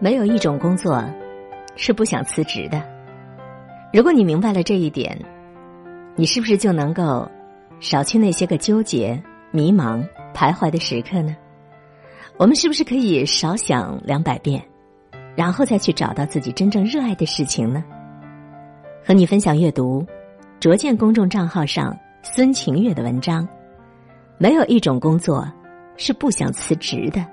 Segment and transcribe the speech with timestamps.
[0.00, 1.04] 没有一种工作
[1.76, 2.82] 是不想辞职的。
[3.92, 5.18] 如果你明白了这一点，
[6.14, 7.28] 你是不是就能够
[7.80, 11.36] 少去那些个纠结、迷茫、徘徊的时刻呢？
[12.36, 14.62] 我们是不是可以少想两百遍，
[15.34, 17.82] 然后再去找到自己真正热爱的事情呢？
[19.04, 20.06] 和你分享阅读，
[20.60, 23.48] 卓见公众账号上孙晴月的文章。
[24.36, 25.50] 没有一种工作
[25.96, 27.24] 是不想辞职的。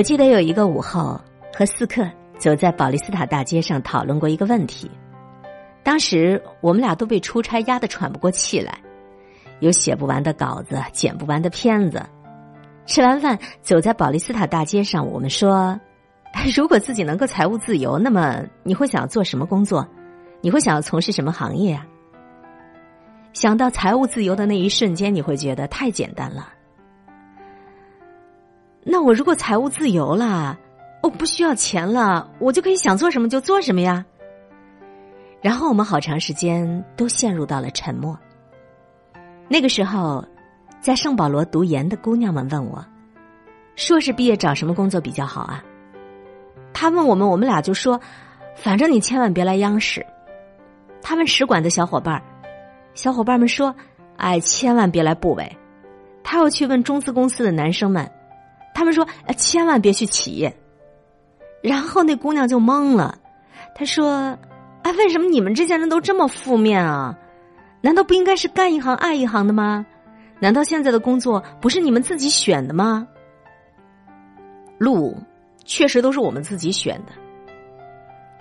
[0.00, 1.20] 我记得有一个午后，
[1.52, 4.90] 和四克走在保利斯塔大街上讨论过一个问题。
[5.82, 8.80] 当时我们俩都被出差压得喘不过气来，
[9.58, 12.02] 有写不完的稿子，剪不完的片子。
[12.86, 15.78] 吃完饭，走在保利斯塔大街上，我们说
[16.56, 19.86] ：“如果自己能够财务自由，那么你会想要做什么工作？
[20.40, 21.86] 你会想要从事什么行业啊？”
[23.34, 26.54] 想到财务自由的那一瞬间，你会觉得太简单了。
[28.82, 30.58] 那我如果财务自由了，
[31.02, 34.04] 我不需要钱了，我就可以想做什么就做什么呀。
[35.42, 38.18] 然后我们好长时间都陷入到了沉默。
[39.48, 40.24] 那个时候，
[40.80, 42.84] 在圣保罗读研的姑娘们问我
[43.76, 45.62] ：“硕士毕业找什么工作比较好啊？”
[46.72, 48.00] 他问我们，我们俩就说
[48.56, 50.04] ：“反正你千万别来央视。”
[51.02, 52.22] 他问使馆的小伙伴
[52.94, 53.74] 小伙伴们说
[54.16, 55.56] ：“哎，千万别来部委。”
[56.22, 58.10] 他又去问中资公司的男生们。
[58.72, 60.54] 他们说：“千万别去企业。”
[61.62, 63.18] 然后那姑娘就懵了，
[63.74, 64.38] 她说
[64.82, 67.14] ：“啊，为什么你们这些人都这么负面啊？
[67.82, 69.84] 难道不应该是干一行爱一行的吗？
[70.38, 73.06] 难道现在的工作不是你们自己选的吗？”
[74.78, 75.14] 路
[75.64, 77.12] 确实都是我们自己选的。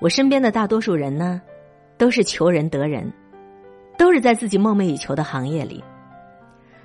[0.00, 1.42] 我身边的大多数人呢，
[1.98, 3.12] 都是求人得人，
[3.98, 5.84] 都是在自己梦寐以求的行业里。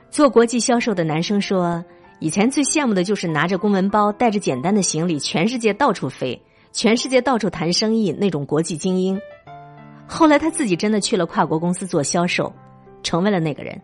[0.09, 1.81] 做国际销售的男生说。
[2.19, 9.19] 以前最羡慕的就是拿着公文包，带着简单的行李，全世界到处飞，全世界到处谈生意那种国际精英。
[10.07, 12.51] 后来他自己真的去了跨国公司做销售，
[13.03, 13.79] 成为了那个人。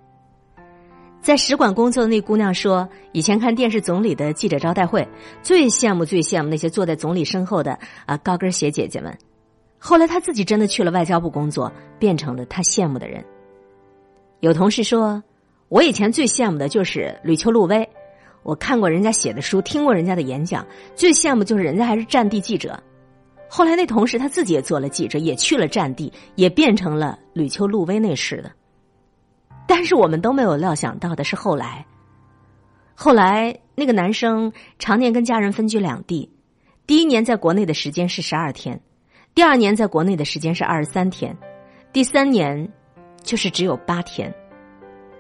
[1.22, 5.08] 在使馆工作的那姑娘说，以前看电视总理的记者招待会，
[5.42, 9.16] 最羡慕最羡慕那些坐在总理身后的啊高跟鞋姐姐们。
[9.78, 13.24] 后来他自己真的去了外交部工作，变成了他羡慕的人。
[14.40, 15.22] 有同事说，
[15.70, 17.88] 我以前最羡慕的就是吕秋露薇。
[18.44, 20.66] 我看过人家写的书，听过人家的演讲，
[20.96, 22.78] 最羡慕就是人家还是战地记者。
[23.48, 28.52] 后来那同事他自己也做了记者，也去了战地，也变成了吕秋露薇那似的。
[29.66, 31.86] 但是我们都没有料想到的是，后来，
[32.96, 36.30] 后来那个男生常年跟家人分居两地，
[36.86, 38.82] 第一年在国内的时间是十二天，
[39.34, 41.38] 第二年在国内的时间是二十三天，
[41.94, 42.70] 第三年
[43.22, 44.34] 就是只有八天。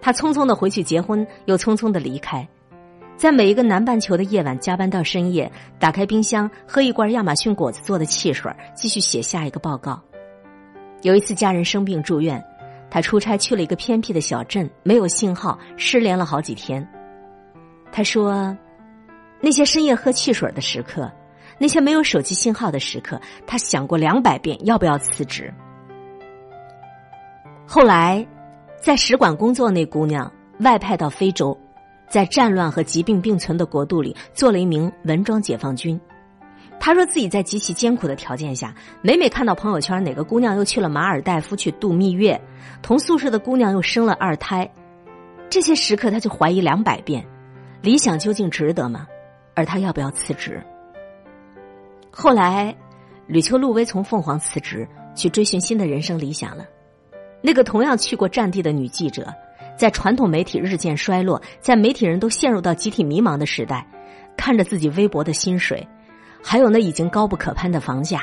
[0.02, 2.46] 他匆匆的回去结婚，又匆匆的离开。
[3.16, 10.02] 在每一个南半球的夜晚，加班到深夜，打开冰箱喝一罐亚马逊果子做的汽水，继续写下一个报告。
[11.04, 12.44] 有一次家人生病住院，
[12.90, 16.86] 他出差去了一个偏僻的小镇，没有信号，失联了好几天。
[17.92, 18.58] 他说
[19.40, 21.10] ：“那些深夜喝汽水的时刻，
[21.58, 25.54] 那些没有手机信号的时刻，他想过两百遍要不要辞职。”
[27.66, 28.26] 后来，
[28.82, 31.58] 在使馆工作那姑娘外派到非洲。
[32.14, 36.00] 在战乱和疾病并存的国度里，做了一名文装解放军。
[36.80, 42.40] 他说自己在极其艰苦的条件下，每每看到朋友圈哪个姑娘又去了马尔代夫去度蜜月，
[42.84, 44.72] 同宿舍的姑娘又生了二胎，
[45.50, 47.26] 这些时刻他就怀疑两百遍：
[47.82, 49.08] 理想究竟值得吗？
[49.56, 50.64] 而他要不要辞职？
[52.12, 52.78] 后来，
[53.26, 56.64] 吕秋露薇从凤凰辞职，去追寻新的人生理想了。
[57.42, 59.34] 那个同样去过战地的女记者。
[59.76, 63.86] 在传统媒体日渐衰落，在媒体人都陷入到集体迷茫的时代，
[64.38, 65.88] 看着自己微薄的薪水，
[66.44, 68.22] 还有那已经高不可攀的房价，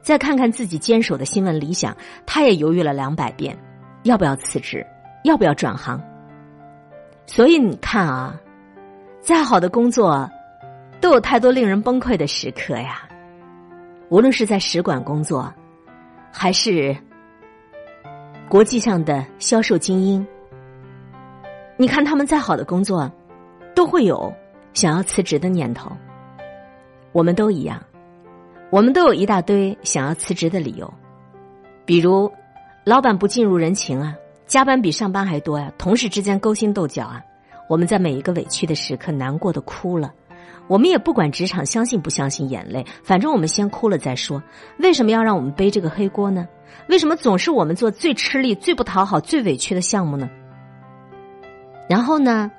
[0.00, 3.56] 再看看自己坚守的新闻理想，他也犹豫了两百遍，
[4.04, 4.84] 要不要辞职，
[5.24, 6.02] 要不要转行。
[7.26, 8.40] 所以你看啊，
[9.20, 10.30] 再好的工作，
[11.00, 13.02] 都有太多令人崩溃的时刻呀。
[14.08, 15.52] 无论是在使馆工作，
[16.32, 16.96] 还是
[18.48, 20.26] 国际上的销售精英。
[21.78, 23.10] 你看，他们再好的工作，
[23.74, 24.32] 都会有
[24.72, 25.92] 想要辞职的念头。
[27.12, 27.82] 我们都一样，
[28.70, 30.90] 我们都有一大堆想要辞职的理由，
[31.84, 32.32] 比如
[32.84, 34.14] 老板不尽如人情啊，
[34.46, 37.22] 加班比上班还多呀，同事之间勾心斗角啊。
[37.68, 40.12] 我们在每一个委屈的时刻，难过的哭了，
[40.68, 44.42] 我们也不管职场相信不相信眼泪，反正我们先哭了再说。
[44.78, 46.48] 为什么要让我们背这个黑锅呢？
[46.88, 50.30] 为什么总是我们做最吃力、最不讨好、最委屈的项目呢？
[51.88, 52.50] 然后呢，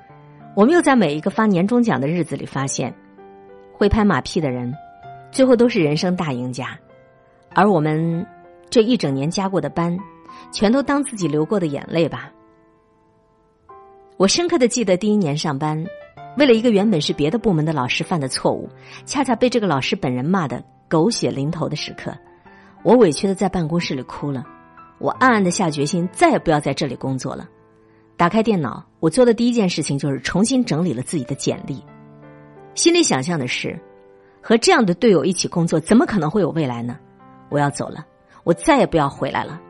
[0.54, 2.94] 我们又在每一个发年终奖的日子里发现，
[3.72, 4.72] 会拍马屁的人，
[5.30, 6.78] 最后都是人生大赢家，
[7.54, 8.26] 而我们
[8.70, 9.98] 这一整年加过的班，
[10.50, 12.30] 全都当自己流过的眼泪吧。
[14.16, 15.84] 我深刻的记得第一年上班，
[16.36, 18.68] 为了一个原本是别的部门的老师犯的错误，
[19.04, 22.12] 恰恰被这个老师本人骂的狗血淋头的时刻，
[22.82, 24.44] 我委屈的在办公室里哭了。
[24.98, 27.48] 我暗暗的下决心，再也不要在这里工作了。
[28.18, 31.80] 打开电脑，我做的第一件事情就是重新整理了自己的简历。
[32.74, 33.78] 心里想象的是，
[34.42, 36.98] 和这样的队友一起工作，怎么可能会有未来呢？
[37.48, 38.04] 我要走了，
[38.42, 39.60] 我再也不要回来了。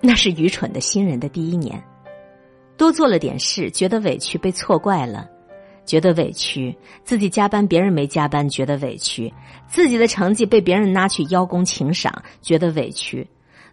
[0.00, 1.78] 那是愚蠢的新人的第一年。
[2.78, 5.28] 多做了点事，觉得委屈；被错怪了，
[5.84, 6.74] 觉得委屈；
[7.04, 9.30] 自己加班，别人没加班，觉得委屈；
[9.68, 12.10] 自己的成绩被别人拿去邀功请赏，
[12.40, 13.22] 觉得委屈；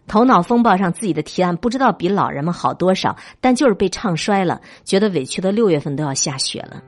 [0.06, 6.82] 头脑风暴上自己的提案不知道比老人们好多少，但就是被唱衰了，觉得委屈的六月份都要下雪了。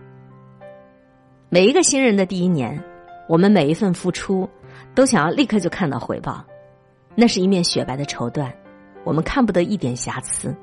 [1.49, 2.82] 每一个新人的第一年，
[3.28, 4.49] 我们每一份付出，
[4.94, 6.44] 都想要立刻就看到回报，
[7.14, 8.52] 那是一面雪白的绸缎，
[9.05, 10.55] 我们看不得一点瑕疵。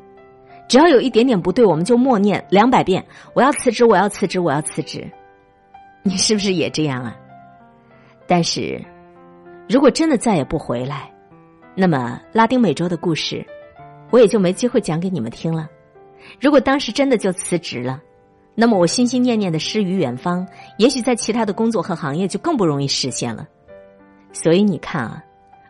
[0.67, 3.05] 只要有一点点不对，我们就默念两百遍
[3.35, 5.05] ：“我要辞职，我要辞职，我要辞职。”
[6.03, 7.15] 你是不是也这样啊？
[8.25, 8.81] 但是，
[9.67, 11.10] 如果真的再也不回来，
[11.75, 13.45] 那么拉丁美洲的故事，
[14.09, 15.67] 我也就没机会讲给你们听了。
[16.39, 18.01] 如果当时真的就辞职了，
[18.55, 20.47] 那么我心心念念的诗与远方，
[20.77, 23.47] 也许在其他的工作和行业就更不容易实现了。
[24.33, 25.23] 所以你看啊，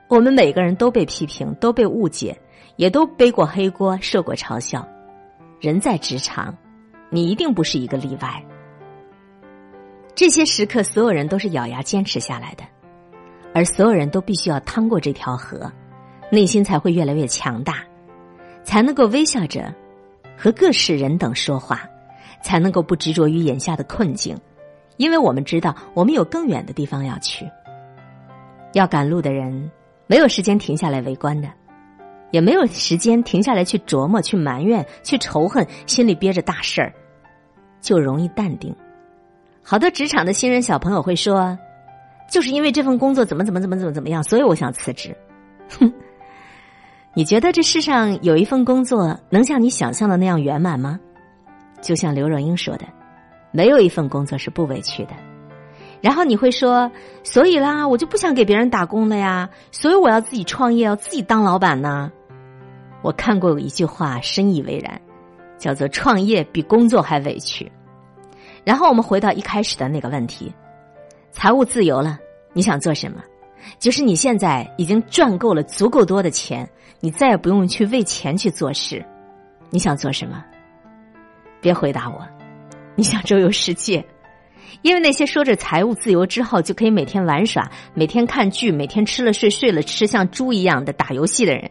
[0.07, 2.37] 我们每个人都被批评，都被误解。
[2.77, 4.87] 也都背过黑锅，受过嘲笑。
[5.59, 6.57] 人在职场，
[7.11, 8.43] 你一定不是一个例外。
[10.15, 12.63] 这些时刻，所有人都是咬牙坚持下来的，
[13.53, 15.71] 而所有人都必须要趟过这条河，
[16.31, 17.83] 内心才会越来越强大，
[18.63, 19.71] 才能够微笑着
[20.37, 21.87] 和各式人等说话，
[22.41, 24.35] 才能够不执着于眼下的困境，
[24.97, 27.45] 因为我们知道，我们有更远的地方要去。
[28.73, 29.69] 要赶路的人，
[30.07, 31.49] 没有时间停下来围观的。
[32.31, 36.93] 也没有时间停下来去琢磨、去埋怨、去仇恨，心里憋着大事儿，
[37.81, 38.73] 就容易淡定。
[39.61, 41.59] 好多职场的新人小朋友会说
[42.31, 45.13] ：“就是因为这份工作怎么怎么怎么怎么怎么样，所以我想辞职。”
[45.77, 45.93] 哼，
[47.13, 50.99] 你觉得这世上有一份工作能像你想象的那样圆满吗？
[51.81, 52.85] 就像刘若英说的
[53.51, 55.11] ：“没有一份工作是不委屈的。”
[55.99, 56.89] 然后你会说
[57.21, 62.09] ：“所以啦，我就不想给别人打工了呀，所以我要自己创业，要自己当老板呢。”
[63.03, 65.01] 我看过有一句话，深以为然，
[65.57, 67.69] 叫做“创业比工作还委屈”。
[68.63, 70.53] 然后我们回到一开始的那个问题：
[71.31, 72.17] 财务自由了，
[72.53, 73.21] 你想做什么？
[73.79, 76.69] 就是你现在已经赚够了足够多的钱，
[76.99, 79.05] 你再也不用去为钱去做事。
[79.69, 80.43] 你想做什么？
[81.61, 82.27] 别回答我，
[82.95, 84.05] 你想周游世界？
[84.81, 91.69] 因为那些说着财务自由之后就可以每天玩耍、每天看剧、每天吃了睡、睡了吃，像猪一样的打游戏的人。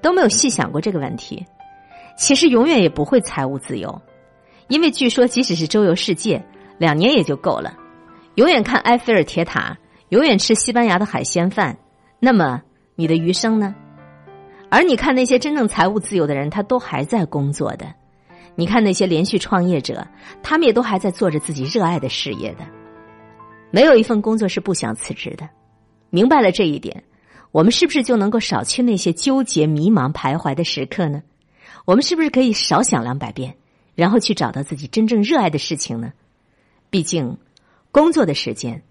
[0.00, 1.44] 都没有细想过这个问题，
[2.16, 4.00] 其实永远也不会财务自由，
[4.68, 6.40] 因为据说即使是周游世界，
[6.78, 7.76] 两年也就够了。
[8.36, 9.76] 永远看埃菲尔铁塔，
[10.10, 11.78] 永远吃西班牙的海鲜饭，
[12.18, 12.62] 那么
[12.94, 13.74] 你的余生呢？
[14.70, 17.86] 而你看那些真正财务自由的人，他都还在工作的；
[18.54, 20.06] 你看那些连续创业者，
[20.42, 22.66] 他们也都还在做着自己热爱的事业的。
[23.70, 25.48] 没有一份工作是不想辞职的。
[26.10, 27.04] 明白了这一点。
[27.50, 31.22] 我们是不是就能够少去那些纠结、迷茫、徘徊的时刻呢？
[31.86, 33.56] 我们是不是可以少想两百遍，
[33.94, 36.12] 然后去找到自己真正热爱的事情呢？
[36.90, 37.38] 毕竟，
[37.90, 38.82] 工作的时间，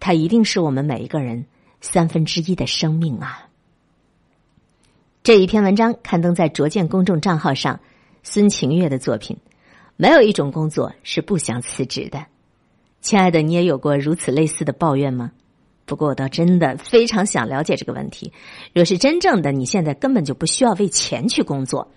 [0.00, 1.46] 它一定是我们每一个人
[1.80, 3.48] 三分之一的生命啊！
[5.22, 7.80] 这一篇文章刊登在卓见公众账号上，
[8.22, 9.36] 孙晴月的作品。
[9.96, 12.26] 没有一种工作是不想辞职的，
[13.00, 15.32] 亲爱的，你也有过如此类似的抱怨吗？
[15.84, 18.32] 不过我倒真的非常想了解这个问题。
[18.72, 21.90] 若是真正的你现在根本就不需要为钱去工作，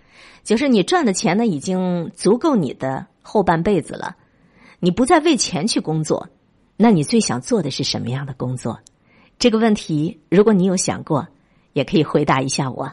[0.44, 4.16] 就是你赚的钱呢已经足够你的后半辈子了，
[4.80, 6.30] 你不再为钱去工作，
[6.84, 8.80] 那你最想做的是什么样的工作？
[9.38, 11.28] 这个问题，如果你有想过，
[11.74, 12.92] 也可以回答一下我。